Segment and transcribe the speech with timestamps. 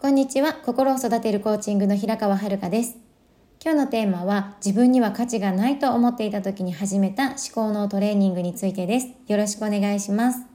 [0.00, 0.54] こんにちは。
[0.54, 2.96] 心を育てるコーチングの平川遥です。
[3.62, 9.08] 今日のテーマは自分には価値がないと思っていた時に始めた思考のトレーニングについてです。
[9.26, 10.46] よろしくお願いします。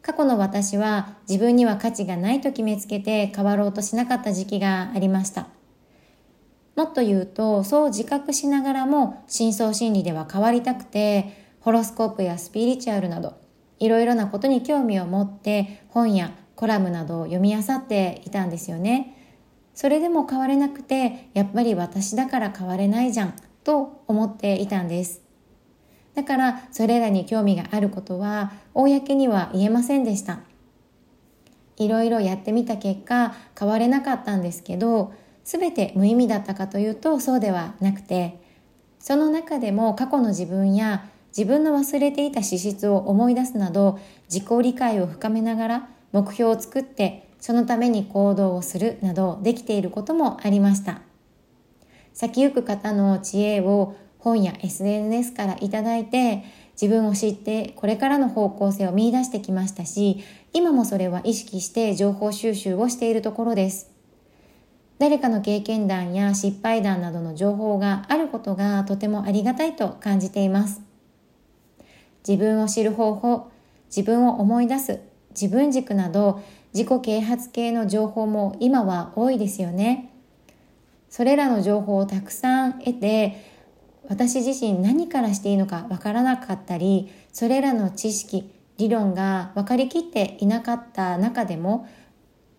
[0.00, 5.48] 過去の私は自分には価値がないと決めつけて変わろうとしなかった時期がありました。
[6.76, 13.34] もっと言うと、そう自覚しながらも深層心理では変わりたくて、ホロスコープやスピリチュアルなど、
[13.78, 19.16] いろいろなことに興味を持って本やコラムなどを読み漁っていたんですよね。
[19.72, 23.34] それでも変われなくて、やっぱり私だから変われないじゃん
[23.64, 25.22] と思っていたんです。
[26.14, 30.40] だからそれらに興味があることは公には言えませんでした。
[31.78, 35.14] いろいろやってみた結果変われなかったんですけど、
[35.44, 38.38] 全て無意味だったかというとそうではなくて、
[38.98, 43.98] その中でも過去の自分や自分の忘れていた資質を思い出すなど
[44.30, 51.02] 自己理解を深めながら目標を作ってそのために行動をするなどできていることもありました。
[52.12, 56.44] 先行く方の知恵を本や SNS からいただいて
[56.80, 63.90] 自分を知ってこれからの方向性を見出してきましたし今もそれは意識して情報収集をしているところです
[64.98, 70.82] 誰かの経験談や失敗談などの情報があることがとてもありがたいと感じています
[72.26, 73.50] 自分を知る方法
[73.86, 75.00] 自分を思い出す
[75.30, 76.42] 自分軸など
[76.74, 80.12] 自己啓発系の情報も今は多いですよね。
[81.08, 83.44] それらの情報をたくさん得て
[84.08, 91.88] 私自身何からしていいのかわからなかったりそれらの知識理論が分かりきっていなかった中でも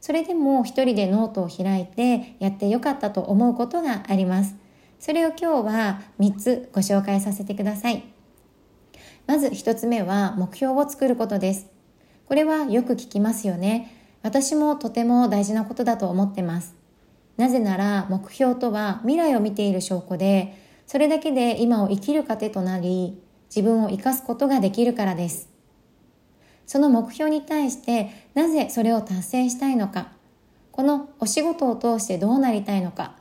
[0.00, 4.56] それでも一人でノートを開いてやってよかったと思うことがあります。
[4.98, 8.04] それを今日は3つご紹介させてください。
[9.26, 11.79] まず1つ目は目標を作ることです。
[12.30, 13.92] これはよく聞きますよね。
[14.22, 16.76] 私もとても大事なことだと思ってます。
[17.36, 25.48] なぜなら目標とは未来を見ている証拠で、それだけで今を生きる糧となり、自分を生かすことができるからです。
[26.66, 30.12] その目標に対してなぜそれを達成したいのか、
[30.70, 33.16] このお仕事を通してどうなりたいのか、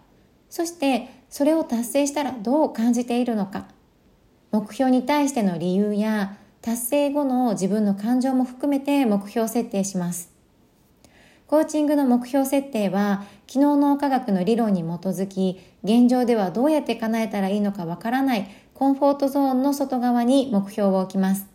[0.52, 3.66] そしてそれを達成したらどう感じているのか、
[4.52, 10.31] 目標に対しての理由や達成後の自分の感情も含めて目標設定します。
[11.47, 21.48] コーチングの目標設定は、昨日の科学の理論に基づき、現状ではどうやって叶えたらいいのかわからないコンフォートゾーンの外側に目標を置きます。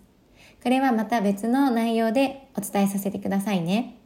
[0.62, 3.98] これはまた別の内容でお伝えさせてくださいね。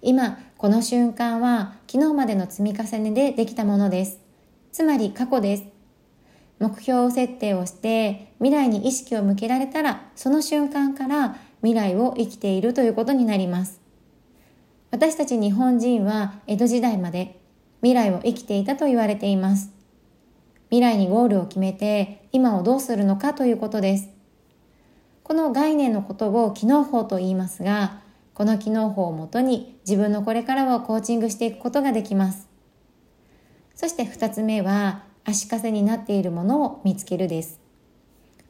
[0.00, 4.20] 今、この瞬間は昨日までの積み重ねでできたものです。
[4.72, 5.75] つまり過去です。
[6.58, 13.80] 目標設定をして未来に意識を向けられたらその瞬間から未来を生きているということになります。
[14.90, 17.40] 私たち日本人は江戸時代まで
[17.82, 19.72] 未来を生きていたと言われています。
[20.70, 24.08] 未来にゴールを決めて今をどうするのかということです。
[25.22, 28.00] この概念のことを機能法と言いますが
[28.32, 32.48] この機能法をもとに自分のこれからをコーチングしていくことができます。
[33.74, 37.60] そして二つ目は足かせになっているものを見つけるです。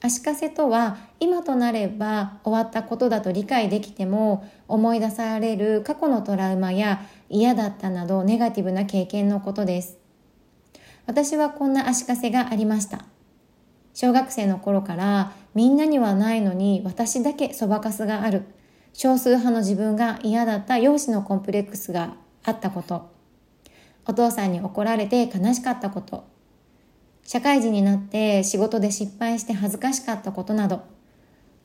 [0.03, 7.01] 足かせとは今となれば終わったことだと理解できても思い出される過去のトラウマや
[7.31, 9.97] 嫌だったなどネガティブな経験のことです。
[11.07, 13.07] 私はこんな足かせがありました。
[13.95, 18.45] 小学生の頃からみんなにはないのに私だけそばかすがある。
[18.93, 23.11] 少数派の自分が嫌だった容姿のコンプレックスがあったこと。
[24.05, 26.36] お父さんに怒られて悲しかったこと。
[27.27, 30.83] 社会人になって仕事で失敗して恥ずかしかったことなど、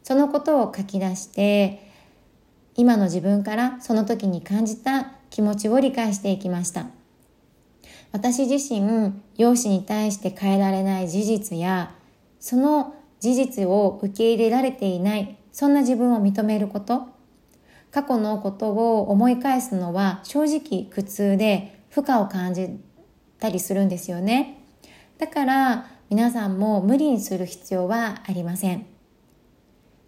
[0.03, 1.91] そのことを書き出して、
[2.75, 6.87] 今の自分からその時に感じた気持ちを理解していきました。
[8.11, 11.93] 私自身、容姿に対して変えられない事実や、
[12.39, 17.05] その事実を受け入れられていない、そんな自分を認めること、
[17.91, 22.79] 過去のことを思い返すのは正直苦痛で負荷を感じ
[23.37, 24.60] たりするんですよね。
[25.21, 28.87] だから皆さんも無理にする必要はありません。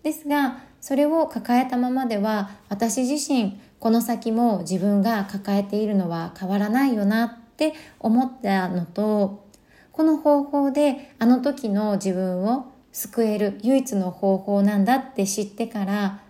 [0.02, 9.46] ですが、それを抱えたままでは私自身この先も自分が抱えているのは変わらないよなって思ったのと、
[9.92, 16.22] この方法であの時の自分を救える唯一の方法なんだって知ってから、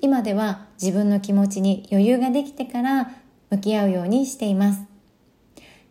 [0.00, 3.10] 今では自分の気持ちに余裕ができてから
[3.50, 4.95] 向き合うようにしています。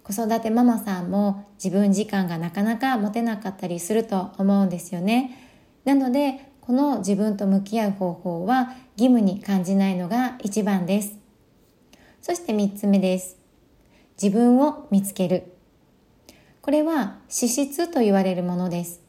[0.08, 5.36] 子育てママさんも自分時間がなかなか持てなかったりすると思うんですよね。
[5.84, 11.18] なので、この自分と向き合う方法は義務に感じないのが一番です。
[12.22, 13.38] そして3つ目です。
[14.22, 15.56] 自分を見つける。
[16.62, 19.02] これは資質と言われるものです。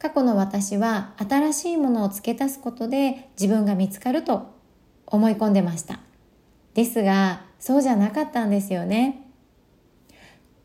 [0.00, 4.50] 過去の私は新しいものを付け足すことで自分が見つかると
[5.06, 6.00] 思い込んでました。
[6.74, 9.21] ですが、そうじゃなかったんですよね。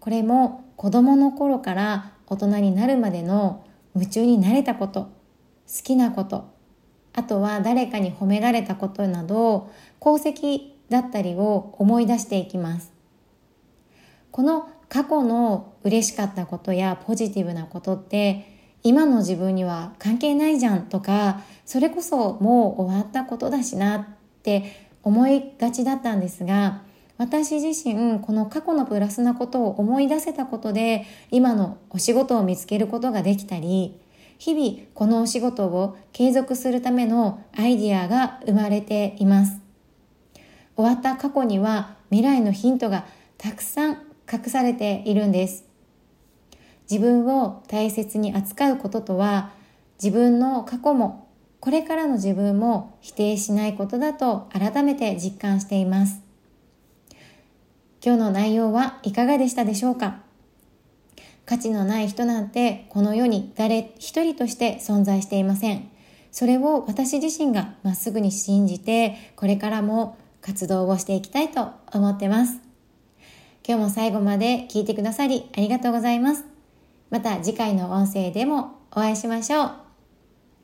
[0.07, 5.09] これも子供の頃から大人になるまでの夢中になれたこと、好
[5.83, 6.49] きなこと、
[7.11, 9.69] あとは誰かに褒められたことなど、
[9.99, 12.93] 功績だったりを思い出していきます。
[14.31, 24.05] この過去の嬉しかったことやポジティブなことって今の自分には関係ないじゃんとかそれこそもう終わったことだしなっ
[24.41, 26.86] て思いがちだったんですが
[27.17, 33.99] 私自身この過去のプラスなことを思い出せたことで今のお仕事を見つけることができたり
[34.37, 39.59] 日々このお仕事を継続するためのアイディアが生まれています。
[40.75, 43.07] 終わった過去には未来のヒントが
[43.39, 45.65] たくさん隠されているんです。
[46.89, 49.51] 自分を大切に扱うこととは
[50.01, 51.27] 自分の過去も
[51.59, 56.26] これからの自分も否定しないことだと改めて実感しています。
[58.07, 60.19] 今日の内容はいかがでしたでしょうか？
[61.45, 65.91] 価値のない人なんてこの世に誰一人として存在していません
[66.31, 72.61] それを私自身がまっすぐに信じてこれからも活動をしていきたいと思ってます
[73.67, 76.45] 今日も最後まで聞いてくださりありがとうございます
[77.09, 79.71] また次回の音声でもお会いしましょう。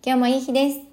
[0.02, 0.93] 今日もいい日です。